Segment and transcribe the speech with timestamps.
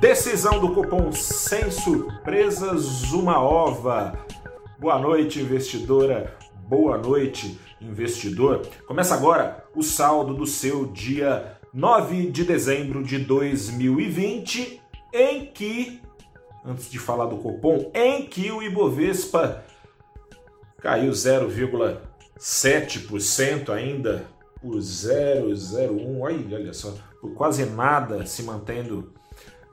[0.00, 4.18] Decisão do cupom sem surpresas, uma ova.
[4.78, 6.36] Boa noite, investidora.
[6.68, 8.66] Boa noite, investidor.
[8.86, 14.80] Começa agora o saldo do seu dia 9 de dezembro de 2020,
[15.12, 16.00] em que,
[16.64, 19.64] antes de falar do cupom, em que o Ibovespa
[20.80, 24.33] caiu 0,7% ainda
[24.64, 29.12] por 0,01, olha só, por quase nada se mantendo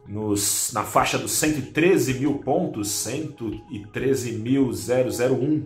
[0.05, 5.63] nos, na faixa dos 113 mil pontos, 113.001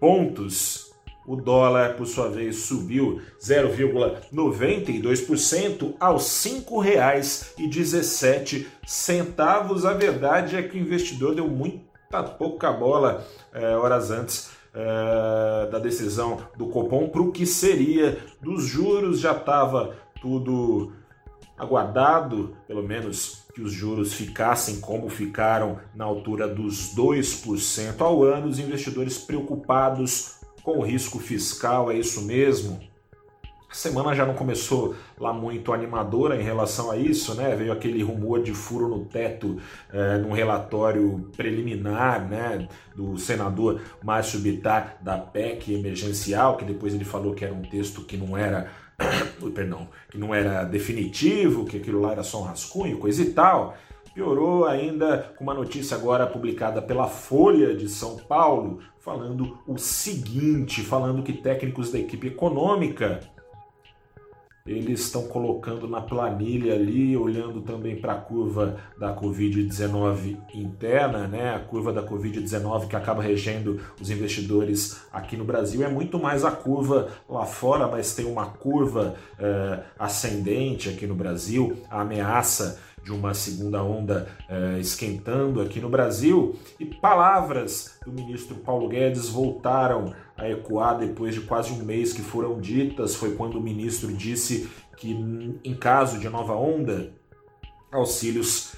[0.00, 0.92] pontos.
[1.26, 8.66] O dólar, por sua vez, subiu 0,92% aos R$ 5,17.
[9.86, 15.78] A verdade é que o investidor deu muita pouca bola é, horas antes é, da
[15.78, 19.20] decisão do Copom para o que seria dos juros.
[19.20, 20.92] Já estava tudo
[21.56, 28.48] aguardado, pelo menos, que os juros ficassem como ficaram na altura dos 2% ao ano,
[28.48, 32.80] os investidores preocupados com o risco fiscal, é isso mesmo?
[33.74, 37.56] A semana já não começou lá muito animadora em relação a isso, né?
[37.56, 39.58] Veio aquele rumor de furo no teto
[39.92, 47.04] é, num relatório preliminar, né, do senador Márcio Bittar da PEC emergencial, que depois ele
[47.04, 48.70] falou que era um texto que não era
[49.52, 53.76] perdão, que não era definitivo, que aquilo lá era só um rascunho, coisa e tal.
[54.14, 60.80] Piorou ainda com uma notícia agora publicada pela Folha de São Paulo, falando o seguinte,
[60.80, 63.33] falando que técnicos da equipe econômica
[64.66, 71.54] eles estão colocando na planilha ali, olhando também para a curva da Covid-19 interna, né?
[71.54, 76.46] A curva da Covid-19 que acaba regendo os investidores aqui no Brasil é muito mais
[76.46, 82.80] a curva lá fora, mas tem uma curva é, ascendente aqui no Brasil, a ameaça
[83.04, 89.28] de uma segunda onda é, esquentando aqui no Brasil e palavras do ministro Paulo Guedes
[89.28, 93.14] voltaram a ecoar depois de quase um mês que foram ditas.
[93.14, 95.12] Foi quando o ministro disse que,
[95.62, 97.12] em caso de nova onda,
[97.92, 98.72] auxílios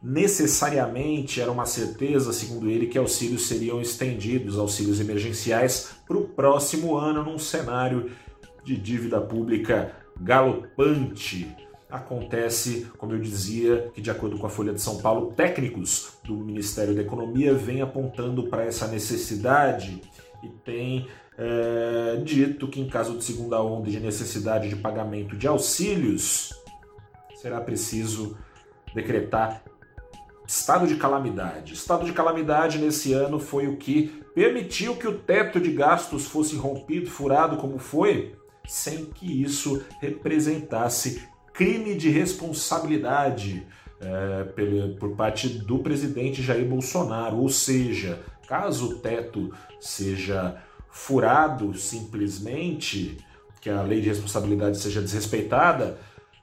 [0.00, 6.96] necessariamente era uma certeza, segundo ele, que auxílios seriam estendidos, auxílios emergenciais, para o próximo
[6.96, 8.10] ano, num cenário
[8.64, 11.54] de dívida pública galopante
[11.92, 16.34] acontece, como eu dizia, que de acordo com a Folha de São Paulo, técnicos do
[16.34, 20.00] Ministério da Economia vêm apontando para essa necessidade
[20.42, 25.46] e tem é, dito que em caso de segunda onda de necessidade de pagamento de
[25.46, 26.54] auxílios,
[27.34, 28.38] será preciso
[28.94, 29.62] decretar
[30.46, 31.74] estado de calamidade.
[31.74, 36.56] Estado de calamidade nesse ano foi o que permitiu que o teto de gastos fosse
[36.56, 38.34] rompido, furado como foi,
[38.66, 43.66] sem que isso representasse crime de responsabilidade
[44.00, 44.44] é,
[44.98, 47.36] por parte do presidente Jair Bolsonaro.
[47.38, 53.16] Ou seja, caso o teto seja furado simplesmente,
[53.60, 55.98] que a lei de responsabilidade seja desrespeitada,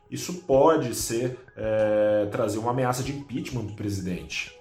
[0.10, 4.58] isso pode ser é, trazer uma ameaça de impeachment do presidente.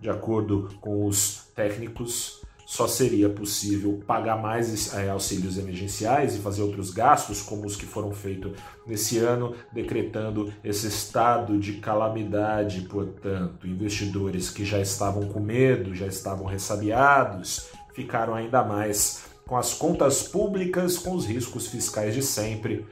[0.00, 6.60] De acordo com os técnicos, só seria possível pagar mais é, auxílios emergenciais e fazer
[6.60, 8.52] outros gastos, como os que foram feitos
[8.86, 12.82] nesse ano, decretando esse estado de calamidade.
[12.82, 19.72] Portanto, investidores que já estavam com medo, já estavam ressabiados, ficaram ainda mais com as
[19.72, 22.84] contas públicas, com os riscos fiscais de sempre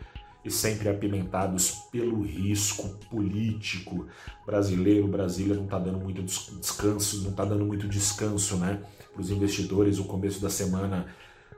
[0.46, 4.06] e sempre apimentados pelo risco político
[4.44, 5.08] brasileiro.
[5.08, 8.80] Brasília não está dando muito descanso, não está dando muito descanso, né?
[9.16, 11.06] para os investidores o começo da semana.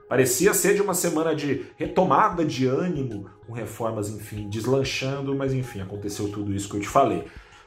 [0.09, 5.81] Parecia ser de uma semana de retomada de ânimo, com reformas, enfim, deslanchando, mas enfim,
[5.81, 7.25] aconteceu tudo isso que eu te falei.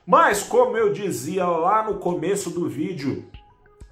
[0.08, 3.26] Mas, como eu dizia lá no começo do vídeo,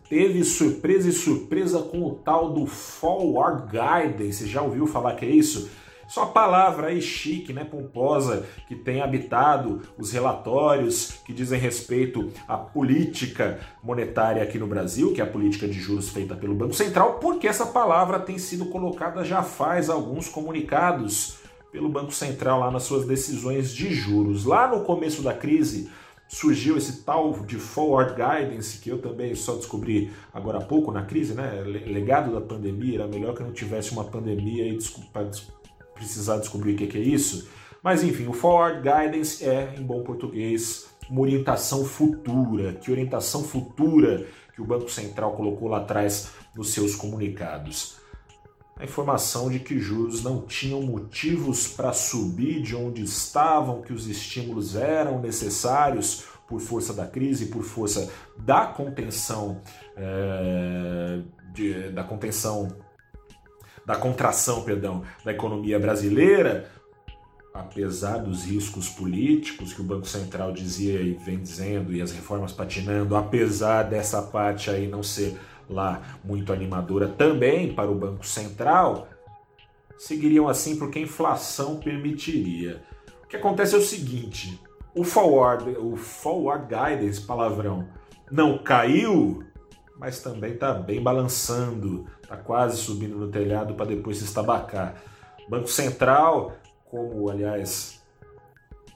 [0.10, 4.40] teve surpresa e surpresa com o tal do Forward Guidance.
[4.40, 5.70] Você já ouviu falar que é isso?
[6.10, 12.58] Só palavra aí chique, né, pomposa, que tem habitado os relatórios que dizem respeito à
[12.58, 17.20] política monetária aqui no Brasil, que é a política de juros feita pelo Banco Central,
[17.20, 21.38] porque essa palavra tem sido colocada já faz alguns comunicados
[21.72, 24.46] pelo Banco Central lá nas suas decisões de juros.
[24.46, 25.92] Lá no começo da crise,
[26.28, 31.04] surgiu esse tal de forward guidance que eu também só descobri agora há pouco na
[31.04, 31.62] crise, né?
[31.86, 35.30] Legado da pandemia, era melhor que não tivesse uma pandemia e desculpa,
[36.00, 37.48] precisar descobrir o que é isso.
[37.84, 42.74] Mas enfim, o Forward Guidance é, em bom português, uma orientação futura.
[42.74, 48.00] Que orientação futura que o Banco Central colocou lá atrás nos seus comunicados?
[48.80, 54.08] a informação de que juros não tinham motivos para subir de onde estavam, que os
[54.08, 59.62] estímulos eram necessários por força da crise, por força da contenção,
[59.98, 61.20] é,
[61.54, 62.70] de, da contenção,
[63.90, 66.70] da contração, perdão, da economia brasileira,
[67.52, 72.52] apesar dos riscos políticos que o Banco Central dizia e vem dizendo e as reformas
[72.52, 75.36] patinando, apesar dessa parte aí não ser
[75.68, 79.08] lá muito animadora também para o Banco Central,
[79.98, 82.84] seguiriam assim porque a inflação permitiria.
[83.24, 84.62] O que acontece é o seguinte:
[84.94, 87.88] o forward, o forward guidance, palavrão,
[88.32, 89.44] não caiu,
[90.00, 94.96] mas também está bem balançando, está quase subindo no telhado para depois se estabacar.
[95.50, 96.54] Banco Central,
[96.86, 98.00] como aliás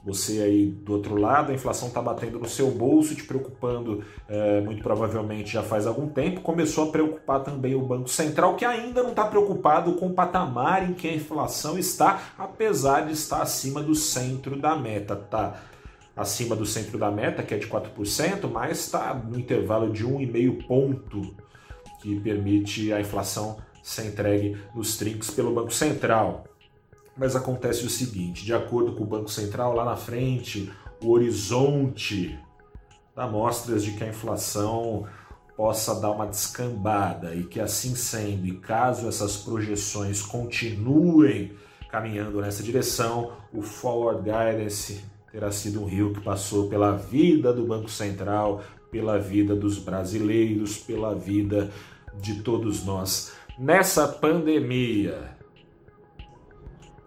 [0.04, 4.60] você aí do outro lado, a inflação está batendo no seu bolso, te preocupando é,
[4.60, 6.42] muito provavelmente já faz algum tempo.
[6.42, 10.88] Começou a preocupar também o Banco Central, que ainda não está preocupado com o patamar
[10.88, 15.16] em que a inflação está, apesar de estar acima do centro da meta.
[15.16, 15.58] Tá
[16.16, 20.66] acima do centro da meta, que é de 4%, mas está no intervalo de 1,5
[20.66, 21.34] ponto,
[22.00, 26.44] que permite a inflação ser entregue nos trinques pelo Banco Central.
[27.16, 30.72] Mas acontece o seguinte: de acordo com o Banco Central, lá na frente,
[31.02, 32.38] o horizonte
[33.14, 35.06] dá mostras de que a inflação
[35.56, 41.52] possa dar uma descambada e que assim sendo, e caso essas projeções continuem
[41.88, 47.66] caminhando nessa direção, o forward guidance terá sido um rio que passou pela vida do
[47.66, 51.72] Banco Central, pela vida dos brasileiros, pela vida
[52.14, 53.34] de todos nós.
[53.58, 55.34] Nessa pandemia,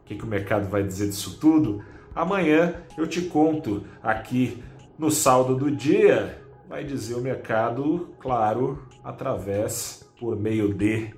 [0.03, 1.81] que, que o mercado vai dizer disso tudo?
[2.13, 4.61] Amanhã eu te conto aqui
[4.99, 6.41] no saldo do dia.
[6.67, 11.13] Vai dizer o mercado, claro, através, por meio de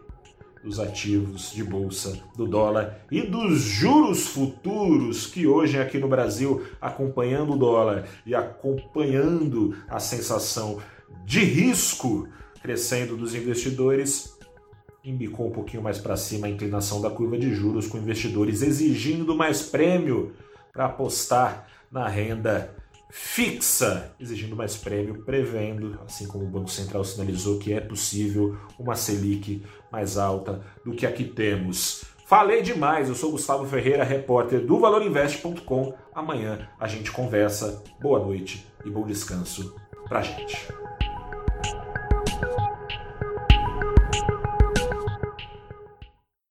[0.63, 6.65] dos ativos de bolsa, do dólar e dos juros futuros que hoje aqui no Brasil,
[6.81, 10.79] acompanhando o dólar e acompanhando a sensação
[11.25, 12.27] de risco
[12.61, 14.37] crescendo dos investidores,
[15.03, 19.35] embicou um pouquinho mais para cima a inclinação da curva de juros, com investidores exigindo
[19.35, 20.33] mais prêmio
[20.73, 22.75] para apostar na renda
[23.09, 28.95] fixa, exigindo mais prêmio, prevendo, assim como o Banco Central sinalizou, que é possível uma
[28.95, 32.03] Selic mais alta do que a que temos.
[32.25, 35.95] Falei demais, eu sou Gustavo Ferreira, repórter do ValorInvest.com.
[36.13, 37.83] Amanhã a gente conversa.
[37.99, 39.75] Boa noite e bom descanso
[40.07, 40.67] pra gente.